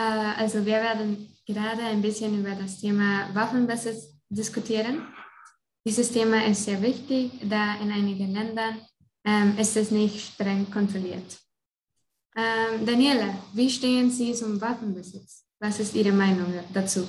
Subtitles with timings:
[0.00, 5.06] also wir werden gerade ein bisschen über das Thema Waffenbesitz diskutieren.
[5.84, 8.80] Dieses Thema ist sehr wichtig, da in einigen Ländern
[9.24, 11.38] ähm, ist es nicht streng kontrolliert.
[12.36, 15.44] Ähm, Daniela, wie stehen Sie zum Waffenbesitz?
[15.58, 17.08] Was ist Ihre Meinung dazu?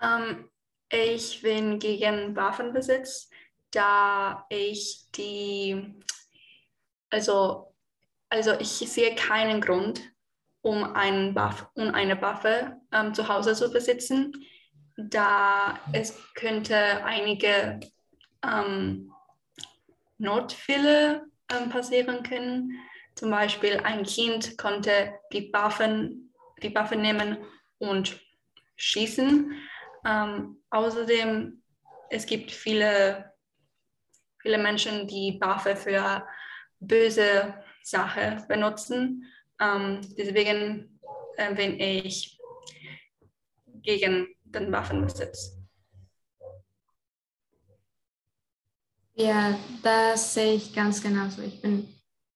[0.00, 0.48] Ähm,
[0.88, 3.28] ich bin gegen Waffenbesitz,
[3.70, 5.94] da ich die,
[7.10, 7.74] also,
[8.28, 10.00] also ich sehe keinen Grund,
[10.64, 14.32] um, einen Waff, um eine Waffe ähm, zu Hause zu besitzen,
[14.96, 17.80] da es könnte einige
[18.42, 19.12] ähm,
[20.16, 22.78] Notfälle ähm, passieren können.
[23.14, 26.32] Zum Beispiel ein Kind konnte die Waffen,
[26.62, 27.36] die Waffe nehmen
[27.76, 28.18] und
[28.76, 29.52] schießen.
[30.06, 31.62] Ähm, außerdem,
[32.08, 33.32] es gibt viele,
[34.38, 36.26] viele Menschen, die Waffe für
[36.80, 39.30] böse Sachen benutzen.
[39.64, 40.98] Ähm, deswegen
[41.36, 42.38] äh, bin ich
[43.82, 45.58] gegen den Waffenbesitz.
[49.14, 51.42] Ja, das sehe ich ganz genauso.
[51.42, 51.88] Ich bin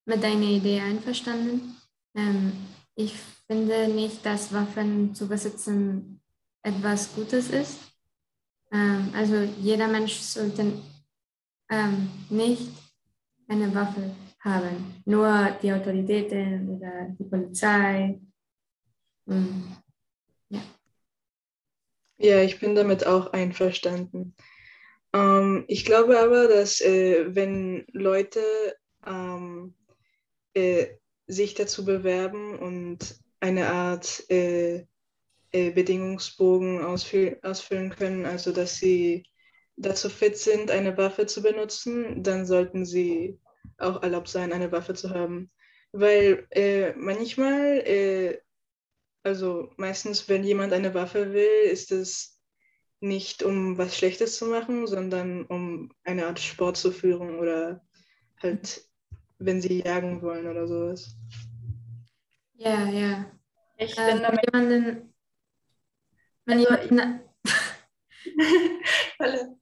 [0.05, 1.77] mit deiner Idee einverstanden.
[2.15, 2.53] Ähm,
[2.95, 3.15] ich
[3.47, 6.21] finde nicht, dass Waffen zu besitzen
[6.63, 7.79] etwas Gutes ist.
[8.73, 10.73] Ähm, also jeder Mensch sollte
[11.71, 12.71] ähm, nicht
[13.49, 14.15] eine Waffe
[14.49, 18.21] haben, nur die Autoritäten oder die Polizei.
[19.27, 20.61] Ja.
[22.19, 24.35] ja, ich bin damit auch einverstanden.
[25.13, 28.41] Ähm, ich glaube aber, dass äh, wenn Leute
[29.07, 29.75] ähm,
[30.55, 30.87] äh,
[31.27, 34.87] sich dazu bewerben und eine Art äh,
[35.53, 39.25] äh Bedingungsbogen ausfü ausfüllen können, also dass sie
[39.77, 43.39] dazu fit sind, eine Waffe zu benutzen, dann sollten sie
[43.79, 45.51] auch erlaubt sein, eine Waffe zu haben.
[45.93, 48.41] Weil äh, manchmal, äh,
[49.23, 52.39] also meistens, wenn jemand eine Waffe will, ist es
[53.01, 57.81] nicht um was Schlechtes zu machen, sondern um eine Art Sport zu führen oder
[58.43, 58.83] halt,
[59.39, 61.17] wenn sie jagen wollen oder sowas.
[62.55, 63.31] Ja, ja.
[63.77, 64.41] Ich äh, bin damit.
[64.53, 65.15] Jemanden,
[66.45, 67.23] wenn also, jemand,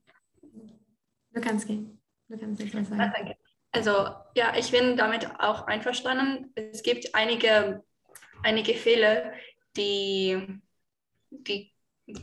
[1.31, 2.01] du kannst gehen.
[2.27, 3.01] Du kannst jetzt was sagen.
[3.01, 3.37] Ah, danke.
[3.77, 6.51] Also ja, ich bin damit auch einverstanden.
[6.55, 7.83] Es gibt einige,
[8.41, 9.33] einige Fehler,
[9.75, 10.59] die,
[11.29, 11.71] die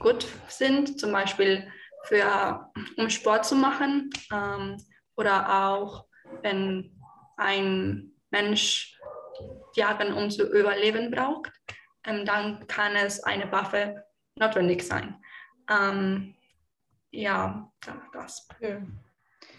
[0.01, 1.71] gut sind, zum Beispiel
[2.07, 4.83] für, um Sport zu machen ähm,
[5.17, 6.07] oder auch
[6.43, 7.01] wenn
[7.37, 8.99] ein Mensch
[9.77, 11.53] Jagen um zu überleben braucht,
[12.05, 14.05] ähm, dann kann es eine Waffe
[14.35, 15.23] notwendig sein.
[15.71, 16.35] Ähm,
[17.13, 17.73] ja,
[18.13, 18.49] das.
[18.59, 18.83] Ja.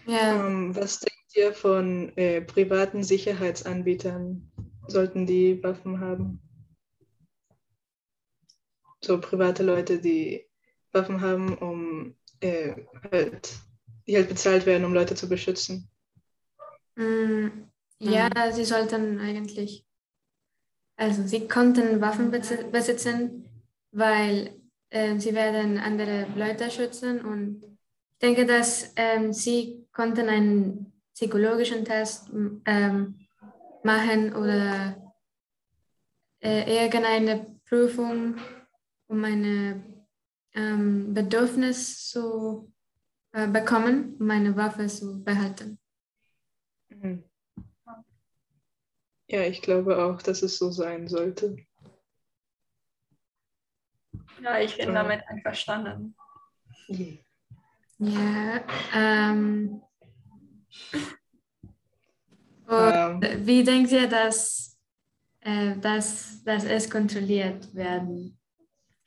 [0.06, 0.46] Ja.
[0.46, 1.00] Ähm, was
[1.36, 4.50] ihr von äh, privaten Sicherheitsanbietern?
[4.88, 6.40] Sollten die Waffen haben?
[9.06, 10.46] so private Leute, die
[10.92, 12.74] Waffen haben, um äh,
[13.12, 13.54] halt,
[14.06, 15.88] die halt bezahlt werden, um Leute zu beschützen.
[16.96, 17.48] Mm,
[17.98, 18.52] ja, mhm.
[18.52, 19.84] sie sollten eigentlich,
[20.96, 23.48] also sie konnten Waffen besitzen,
[23.92, 24.60] weil
[24.90, 27.62] äh, sie werden andere Leute schützen und
[28.18, 32.30] ich denke, dass ähm, sie konnten einen psychologischen Test
[32.66, 33.26] ähm,
[33.82, 35.14] machen oder
[36.40, 38.36] äh, irgendeine Prüfung
[39.08, 39.82] um eine
[40.54, 42.72] ähm, Bedürfnis zu
[43.32, 45.78] äh, bekommen, um eine Waffe zu behalten.
[46.88, 47.24] Mhm.
[49.28, 51.56] Ja, ich glaube auch, dass es so sein sollte.
[54.42, 56.14] Ja, ich bin damit einverstanden.
[57.98, 59.82] Ja, ähm,
[62.70, 63.20] ähm.
[63.46, 64.78] wie denkt ihr, dass,
[65.40, 68.36] äh, dass, dass es kontrolliert werden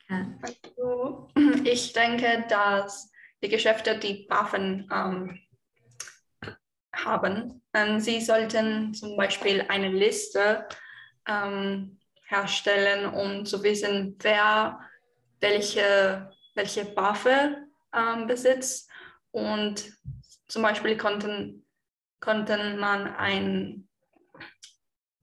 [0.10, 1.30] also,
[1.64, 5.40] ich denke, dass die Geschäfte, die Waffen ähm,
[6.94, 10.68] haben, ähm, sie sollten zum Beispiel eine Liste
[11.28, 14.80] ähm, herstellen, um zu wissen, wer
[15.40, 17.58] welche, welche Waffe
[17.94, 18.90] ähm, besitzt.
[19.32, 19.94] Und
[20.50, 21.66] zum Beispiel konnten,
[22.20, 23.88] konnten man ein,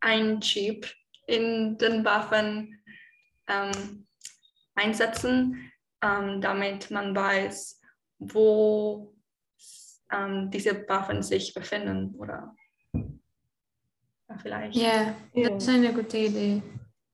[0.00, 0.86] ein Chip
[1.26, 2.80] in den Waffen
[3.48, 4.06] ähm,
[4.74, 5.70] einsetzen,
[6.00, 7.80] ähm, damit man weiß,
[8.18, 9.14] wo
[10.12, 12.54] ähm, diese Waffen sich befinden oder
[14.40, 14.76] vielleicht.
[14.76, 16.62] Ja, das ist eine gute Idee.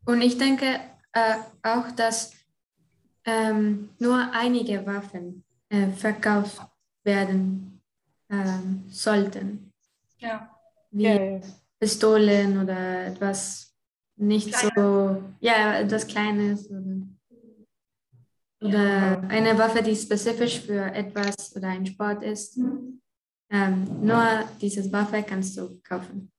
[0.04, 0.80] Und ich denke
[1.12, 2.34] äh, auch, dass
[3.24, 6.60] ähm, nur einige Waffen äh, verkauft
[7.04, 7.81] werden
[8.32, 9.72] ähm, sollten.
[10.18, 10.50] Ja.
[10.90, 11.40] Wie ja, ja.
[11.78, 13.74] Pistolen oder etwas
[14.16, 14.72] nicht Kleine.
[14.76, 17.06] so, ja, etwas Kleines oder,
[18.60, 19.20] oder ja.
[19.28, 22.58] eine Waffe, die spezifisch für etwas oder ein Sport ist.
[23.50, 26.32] Ähm, nur diese Waffe kannst du kaufen.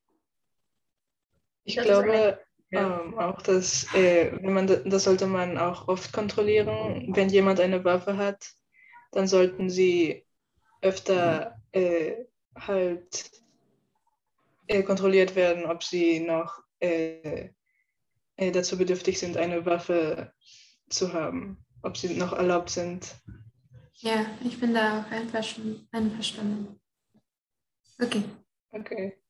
[1.65, 2.39] Ich das glaube
[2.71, 7.13] ähm, auch, dass äh, wenn man das sollte man auch oft kontrollieren.
[7.15, 8.43] Wenn jemand eine Waffe hat,
[9.11, 10.25] dann sollten sie
[10.83, 12.25] öfter äh,
[12.55, 13.31] halt
[14.67, 17.49] äh, kontrolliert werden, ob sie noch äh,
[18.35, 20.33] äh, dazu bedürftig sind, eine Waffe
[20.89, 23.15] zu haben, ob sie noch erlaubt sind.
[23.95, 25.11] Ja, ich bin da auch
[25.91, 26.79] einverstanden.
[28.01, 28.23] Okay.
[28.71, 29.22] Okay.